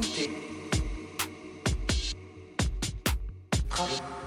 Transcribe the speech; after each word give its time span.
écouter. 0.00 0.30
Travailler. 3.68 4.19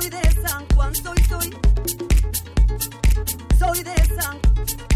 Soy 0.00 0.08
de 0.08 0.48
San 0.48 0.66
Juan, 0.74 0.94
soy, 0.94 1.18
soy. 1.28 1.50
Soy 3.58 3.82
de 3.82 3.94
San 4.16 4.40
Juan. 4.40 4.89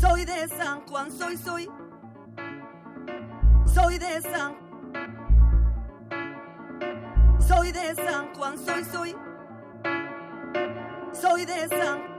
Soy 0.00 0.24
de 0.24 0.48
San 0.48 0.80
Juan, 0.86 1.10
soy, 1.10 1.36
soy. 1.36 1.68
Soy 3.66 3.98
de 3.98 4.20
San. 4.20 4.56
Soy 7.38 7.72
de 7.72 7.94
San 7.94 8.34
Juan, 8.34 8.58
soy, 8.58 8.84
soy. 8.84 9.16
Soy 11.12 11.46
de 11.46 11.68
San 11.68 12.15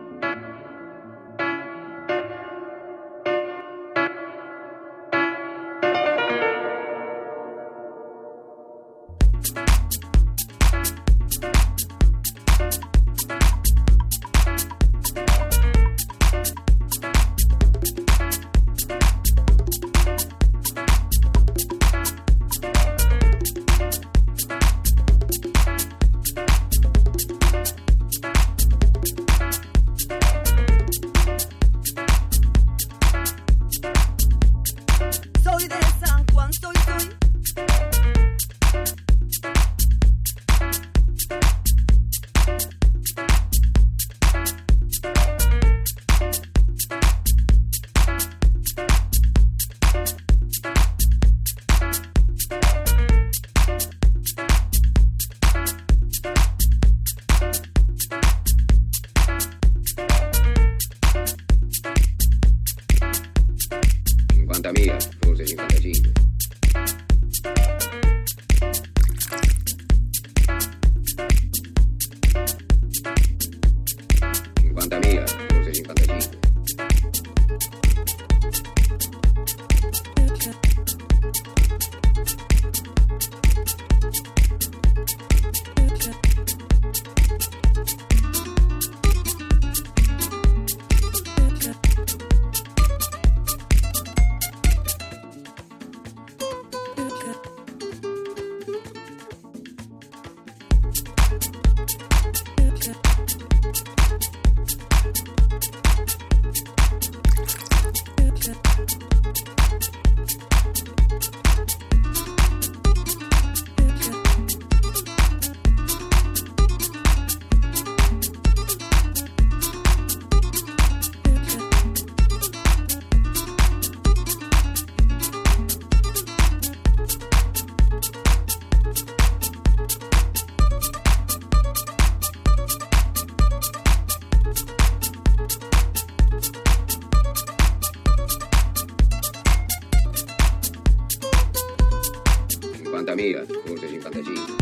tambigas, 143.08 143.48
como 143.64 143.78
se 143.78 143.86
dicen 143.86 144.02
fantasía. 144.02 144.57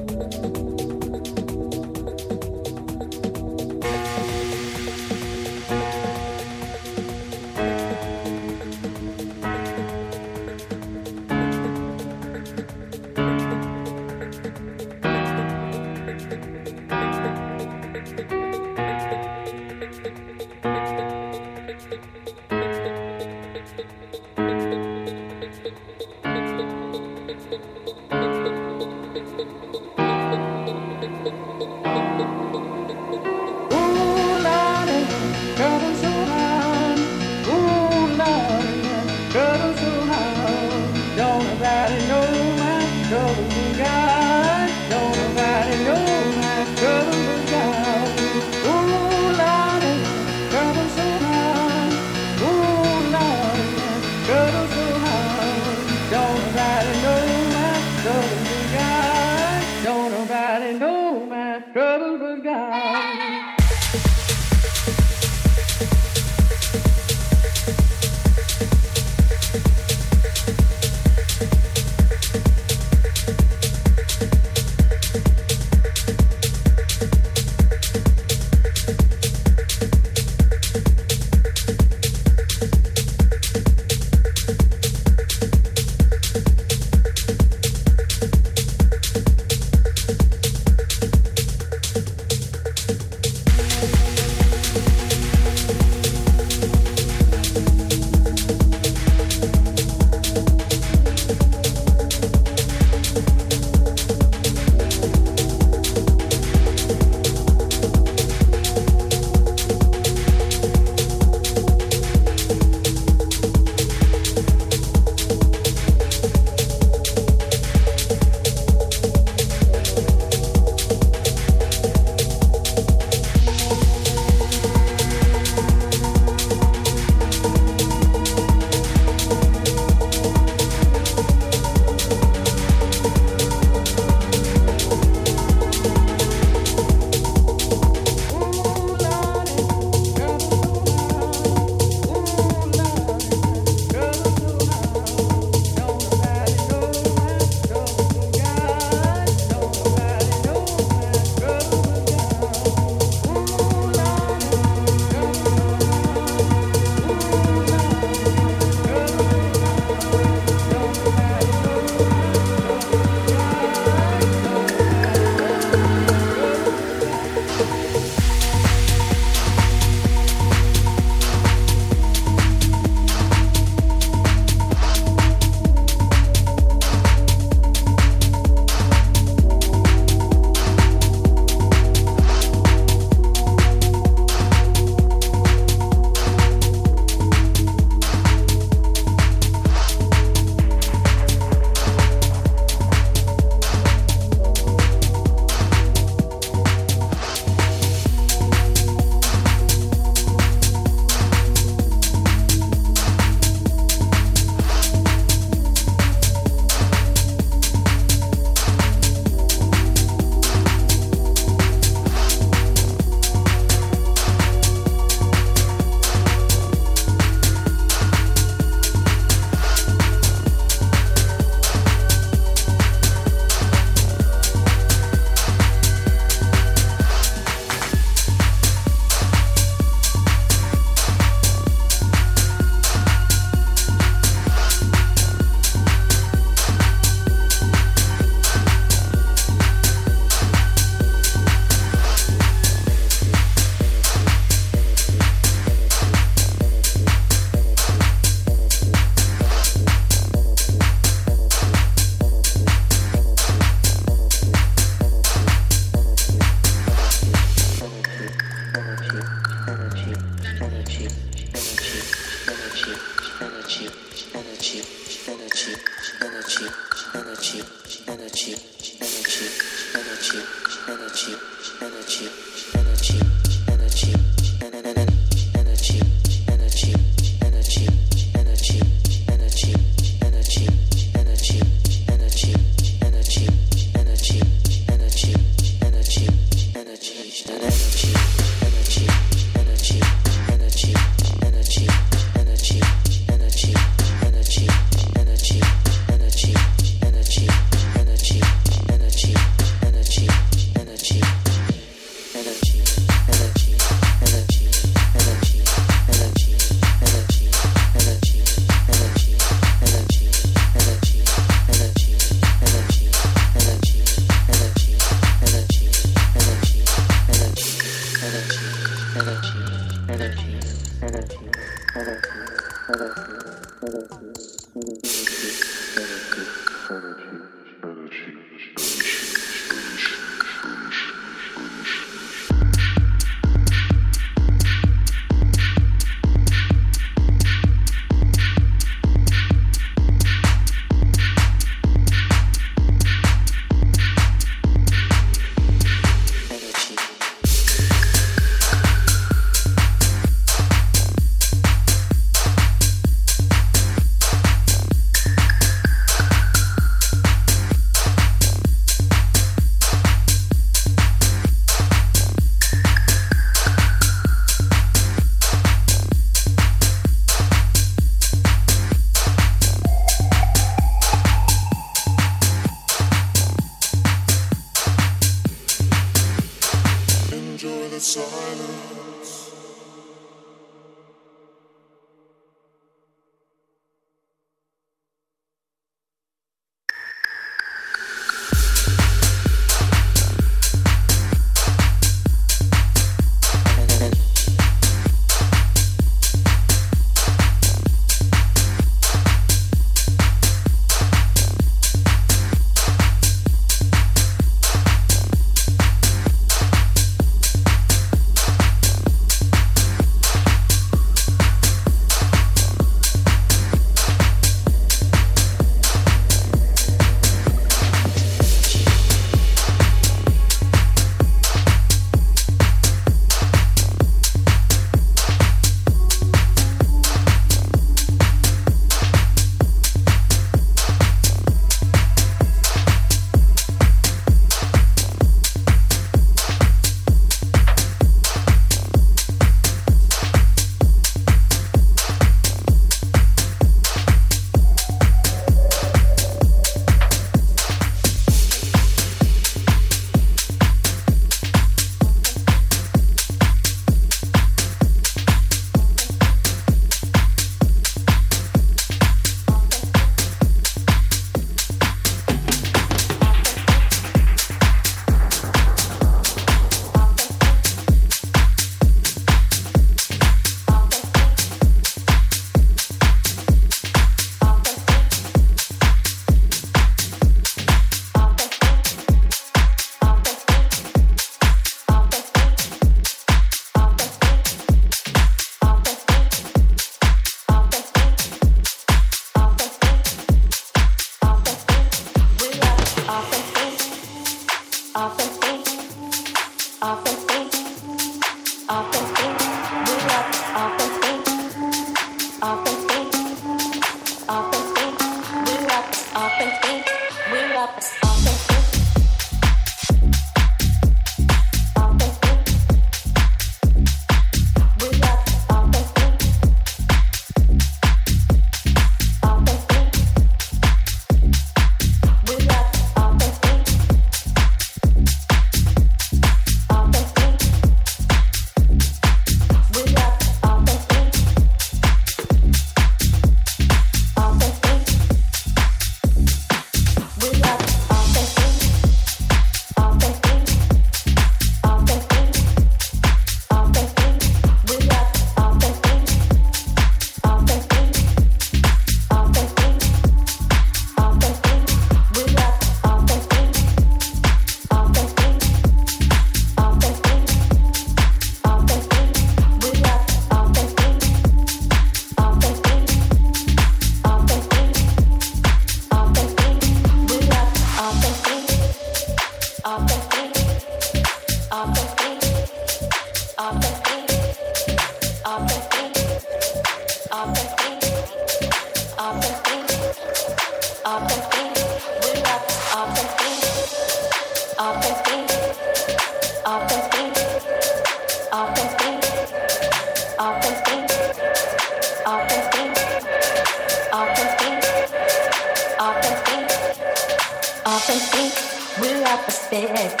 often 597.68 597.98
speak 598.00 598.32
without 598.80 599.26
respect. 599.26 600.00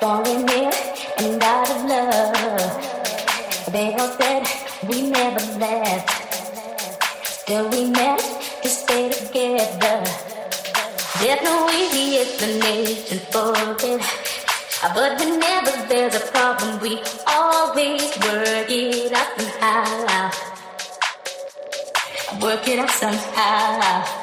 Falling 0.00 0.48
in 0.48 0.70
and 1.18 1.42
out 1.42 1.68
of 1.74 1.80
love. 1.90 2.70
They 3.72 3.94
all 3.98 4.12
said 4.18 4.46
we 4.88 5.10
never 5.10 5.42
left. 5.58 6.08
Still 7.26 7.68
we 7.70 7.90
met 7.90 8.22
to 8.62 8.68
stay 8.68 9.10
together. 9.10 9.98
There's 11.18 11.42
no 11.42 11.68
easy 11.80 12.18
explanation 12.22 13.18
for 13.32 13.52
it. 13.90 14.02
But 14.94 15.18
whenever 15.18 15.74
there's 15.88 16.14
a 16.14 16.24
problem, 16.30 16.78
we 16.80 17.02
always 17.26 18.02
work 18.22 18.70
it 18.70 19.12
out 19.12 19.30
somehow. 19.36 20.30
Work 22.40 22.68
it 22.68 22.78
out 22.78 22.90
somehow. 22.90 24.19